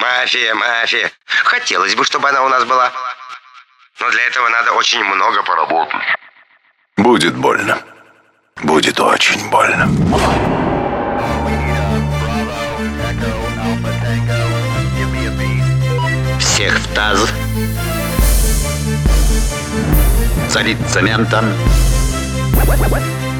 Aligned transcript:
Мафия, 0.00 0.54
мафия. 0.54 1.10
Хотелось 1.26 1.94
бы, 1.94 2.04
чтобы 2.06 2.30
она 2.30 2.42
у 2.42 2.48
нас 2.48 2.64
была. 2.64 2.90
Но 4.00 4.10
для 4.10 4.26
этого 4.28 4.48
надо 4.48 4.72
очень 4.72 5.04
много 5.04 5.42
поработать. 5.42 6.00
Будет 6.96 7.36
больно. 7.36 7.78
Будет 8.62 8.98
очень 8.98 9.50
больно. 9.50 9.86
Всех 16.38 16.78
в 16.78 16.94
таз. 16.94 17.28
Залить 20.48 20.78
цементом. 20.88 21.44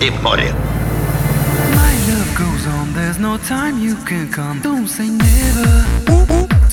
И 0.00 0.10
в 0.10 0.22
море. 0.22 0.52
My 1.72 1.94
love 2.08 2.34
goes 2.34 2.66
on, 2.66 2.92
there's 2.94 3.18
no 3.18 3.38
time 3.48 3.78
you 3.78 3.96
can 4.04 4.28
come. 4.32 4.60
Don't 4.60 4.88
say 4.88 5.08
never. 5.08 5.38
Together. 5.58 6.28
My 6.28 6.47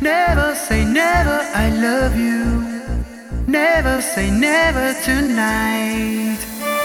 Never 0.00 0.54
say 0.54 0.84
never, 0.84 1.40
I 1.54 1.70
love 1.70 2.16
you. 2.16 2.64
Never 3.46 4.02
say 4.02 4.30
never 4.30 4.94
tonight. 5.04 6.38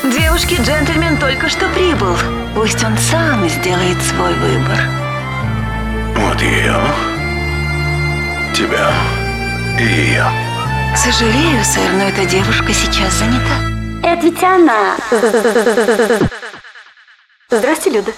Девушки, 0.04 0.56
джентльмен 0.62 1.18
только 1.18 1.50
что 1.50 1.68
прибыл. 1.70 2.16
Пусть 2.56 2.84
он 2.84 2.98
сам 2.98 3.48
сделает 3.50 4.02
свой 4.02 4.34
выбор. 4.36 4.80
Вот 6.16 6.42
ее, 6.42 6.80
тебя 8.56 8.92
и 9.78 9.84
ее. 9.84 10.26
Сожалею, 10.96 11.64
сэр, 11.64 11.92
но 11.94 12.04
эта 12.04 12.26
девушка 12.26 12.74
сейчас 12.74 13.14
занята. 13.14 13.58
Это 14.04 14.26
ведь 14.26 14.42
она. 14.44 14.96
Здрасте, 17.50 17.90
Люда. 17.90 18.12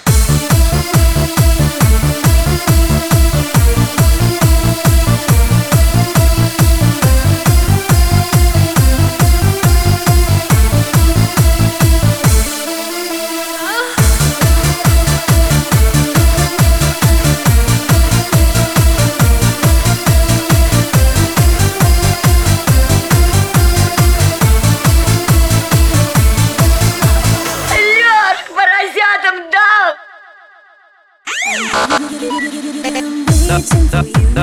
searching 33.64 33.88
for 33.89 34.19
you. 34.19 34.33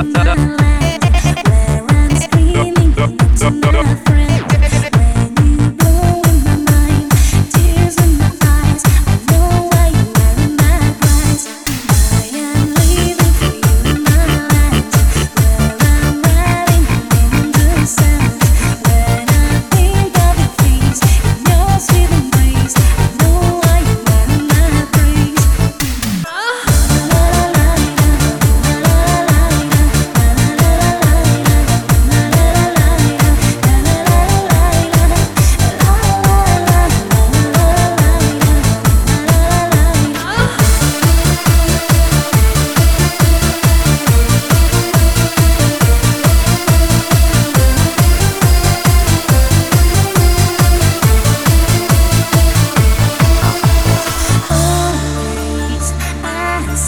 Where 1.86 1.98
I'm 1.98 2.16
screaming, 2.16 2.94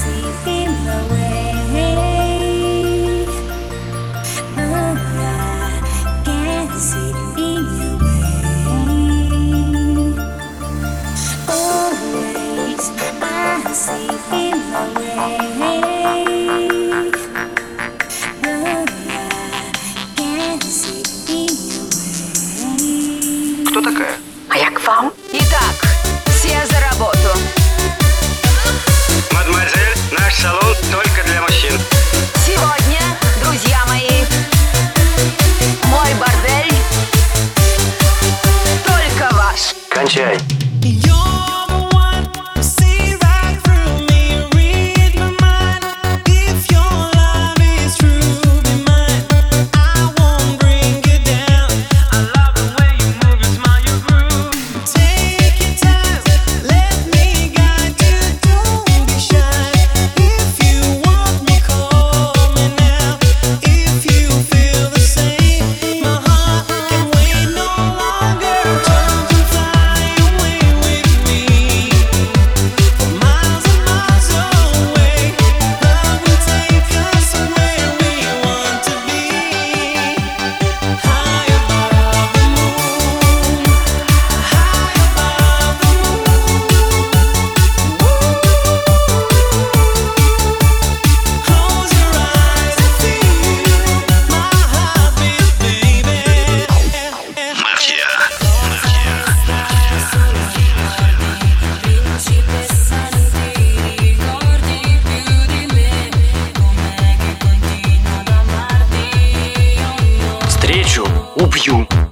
see 0.03 0.23
below 0.45 1.22
Sanchez. 40.03 40.62
Oublions. 111.43 112.12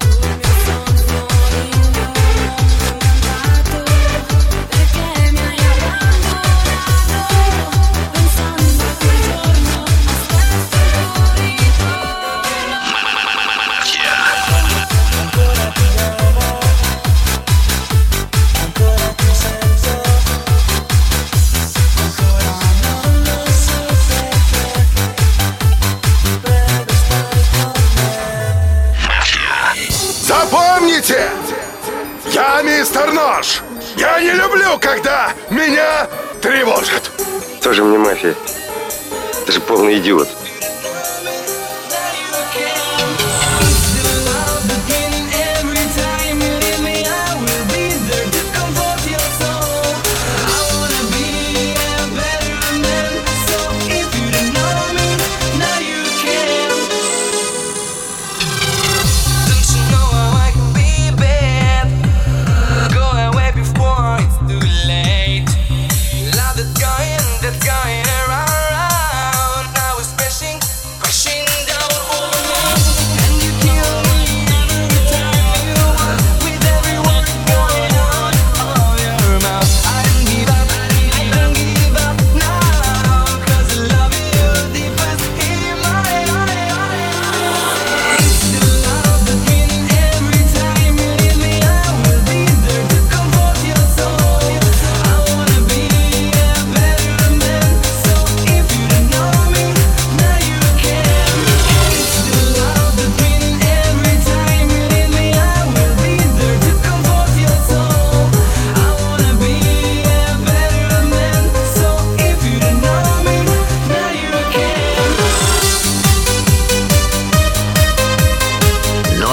Убью. 30.31 30.51
Помните, 30.51 31.31
я 32.33 32.63
мистер 32.63 33.13
Нож. 33.13 33.63
Я 33.97 34.21
не 34.21 34.31
люблю, 34.31 34.79
когда 34.81 35.33
меня 35.51 36.09
тревожат. 36.41 37.11
Тоже 37.63 37.85
мне 37.85 37.99
мафия. 37.99 38.35
Ты 39.47 39.53
же 39.53 39.61
полный 39.61 39.99
идиот. 39.99 40.29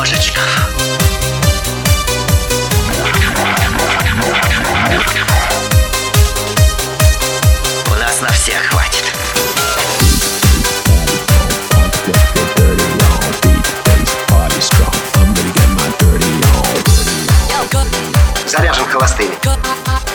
Ложечка. 0.07 0.39
У 7.87 7.99
нас 7.99 8.21
на 8.21 8.29
всех 8.29 8.63
хватит. 8.67 9.03
Заряжен 18.45 18.85
холостыми. 18.85 19.35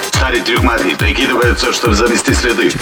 Старый 0.09 0.41
трюкматый 0.41 0.97
прикидывается, 0.97 1.71
чтобы 1.71 1.95
замести 1.95 2.33
следы. 2.33 2.73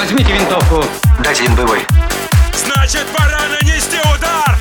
Возьмите 0.00 0.32
винтовку. 0.32 0.84
Дайте 1.22 1.44
им 1.44 1.54
боевой. 1.54 1.86
Значит, 2.54 3.06
пора 3.16 3.48
нанести 3.48 3.98
удар! 3.98 4.58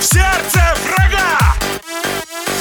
В 0.00 0.04
сердце 0.04 0.60
врага! 0.84 1.54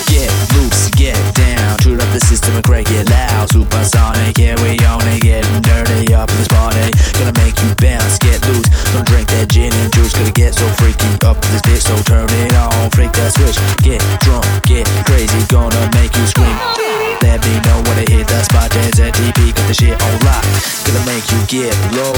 Get 0.08 0.32
loose, 0.54 0.90
get 0.96 1.18
down. 1.34 1.78
Shoot 1.82 2.02
up 2.02 2.12
the 2.14 2.20
system 2.20 2.56
and 2.56 2.64
crank 2.64 2.90
it 2.92 3.10
loud. 3.10 3.52
Supersonic, 3.52 4.38
yeah, 4.38 4.56
we 4.62 4.78
own 4.86 5.02
it. 5.08 5.22
Getting 5.22 5.62
dirty 5.62 6.14
up 6.14 6.30
in 6.30 6.38
this 6.38 6.48
party. 6.48 6.92
Gonna 7.20 7.34
make 7.44 7.60
you 7.62 7.74
bounce, 7.76 8.18
get 8.20 8.40
loose. 8.48 8.70
Don't 8.94 9.06
drink 9.06 9.28
that 9.30 9.50
gin 9.50 9.74
and 9.74 9.92
juice. 9.94 10.14
Gonna 10.14 10.32
get 10.32 10.56
so 10.56 10.68
freaky 10.80 11.08
up 11.26 11.38
in 11.44 11.52
this 11.52 11.62
bitch, 11.62 11.84
so 11.84 11.96
turn 12.04 12.30
it 12.30 12.54
on. 12.56 12.90
Freak 12.92 13.12
that 13.14 13.34
switch. 13.34 13.58
Get 13.84 14.02
drunk, 14.22 14.46
get 14.64 14.88
crazy. 15.06 15.42
Gonna 15.48 15.90
make 15.94 16.16
you 16.16 16.26
scream. 16.28 16.58
Let 17.22 17.44
me 17.44 17.54
know 17.66 17.82
when 17.88 17.96
they 17.98 18.08
hit 18.12 18.28
the 18.28 18.44
spot. 18.44 18.70
There's 18.72 19.00
a 19.00 19.12
TP, 19.12 19.56
got 19.56 19.68
the 19.68 19.74
shit 19.74 19.96
on 20.02 20.20
get 21.48 21.76
low 21.94 22.14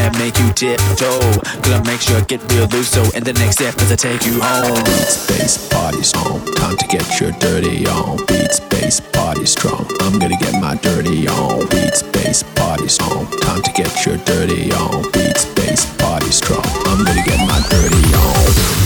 and 0.00 0.16
make 0.18 0.38
you 0.38 0.52
tiptoe. 0.52 1.20
Gonna 1.62 1.84
make 1.84 2.00
sure 2.00 2.16
I 2.16 2.22
get 2.22 2.40
real 2.52 2.66
loose. 2.68 2.88
So 2.88 3.02
in 3.16 3.24
the 3.24 3.32
next 3.34 3.56
step, 3.56 3.74
as 3.80 3.92
I 3.92 3.96
take 3.96 4.24
you 4.24 4.40
home. 4.40 4.84
Space 5.06 5.68
party's 5.68 6.14
on. 6.14 6.44
Time 6.54 6.76
to 6.76 6.86
get 6.86 7.20
your 7.20 7.32
dirty 7.32 7.86
on. 7.86 8.16
Beat 8.26 8.52
space 8.52 9.00
party 9.00 9.46
strong. 9.46 9.86
I'm 10.00 10.18
gonna 10.18 10.38
get 10.38 10.54
my 10.60 10.74
dirty 10.76 11.28
on. 11.28 11.66
Beat 11.68 11.94
space 11.94 12.42
party's 12.54 12.98
on. 13.00 13.26
Time 13.40 13.62
to 13.62 13.72
get 13.72 14.06
your 14.06 14.16
dirty 14.24 14.72
on. 14.72 15.02
Beat 15.12 15.36
space 15.36 15.84
party 15.98 16.30
strong. 16.30 16.66
I'm 16.86 17.04
gonna 17.04 17.24
get 17.24 17.38
my 17.46 17.60
dirty 17.70 18.14
on. 18.14 18.78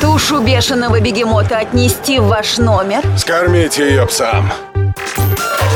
Тушу 0.00 0.40
бешеного 0.40 1.00
бегемота 1.00 1.58
отнести 1.58 2.18
в 2.18 2.28
ваш 2.28 2.58
номер? 2.58 3.02
Скормите 3.16 3.88
ее 3.88 4.06
псам. 4.06 4.52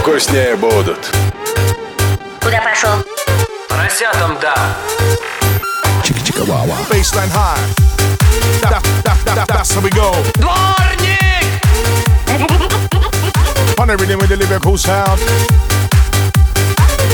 Вкуснее 0.01 0.57
будут. 0.57 1.11
Куда 2.43 2.61
пошел? 2.63 2.91
Поросятам 3.75 4.39
да. 4.41 4.55
Chicka 6.03 6.21
chicka 6.21 6.45
wawa. 6.45 6.77
Baseline 6.91 7.31
high. 7.31 7.61
That, 8.61 8.83
that, 9.05 9.19
that, 9.25 9.49
that's 9.49 9.73
how 9.75 9.81
we 9.81 9.91
go. 9.91 10.13
Дворник! 10.39 11.21
On 13.79 13.89
the 13.89 13.97
rhythm 13.97 14.19
with 14.19 14.29
the 14.29 14.37
lyrical 14.37 14.77
sound. 14.77 15.21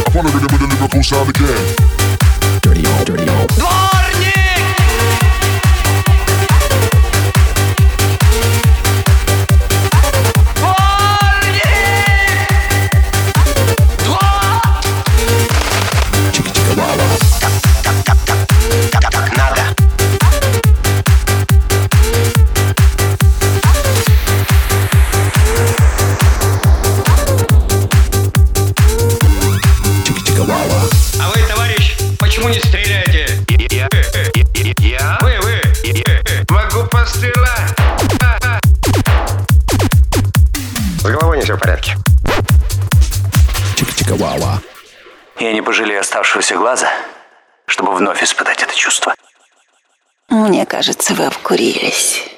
Upon 0.07 0.25
the 0.25 0.33
rhythm 0.33 0.49
with 0.53 0.61
the 0.61 0.69
lyrical 0.75 1.03
sound 1.03 1.29
again. 1.31 2.10
С 41.00 41.04
головой 41.04 41.38
не 41.38 41.44
все 41.44 41.56
в 41.56 41.60
порядке. 41.60 41.96
Wawa. 44.22 44.60
Я 45.40 45.54
не 45.54 45.62
пожалею 45.62 46.02
оставшегося 46.02 46.56
глаза, 46.56 46.92
чтобы 47.66 47.96
вновь 47.96 48.24
испытать 48.24 48.62
это 48.62 48.76
чувство. 48.76 49.16
Мне 50.30 50.66
кажется, 50.66 51.14
вы 51.14 51.26
обкурились. 51.26 52.31